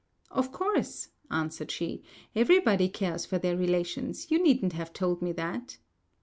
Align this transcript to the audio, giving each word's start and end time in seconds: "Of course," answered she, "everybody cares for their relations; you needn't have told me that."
"Of 0.31 0.51
course," 0.51 1.09
answered 1.29 1.69
she, 1.69 2.01
"everybody 2.35 2.89
cares 2.89 3.23
for 3.27 3.37
their 3.37 3.55
relations; 3.55 4.31
you 4.31 4.41
needn't 4.41 4.73
have 4.73 4.93
told 4.93 5.21
me 5.21 5.31
that." 5.33 5.77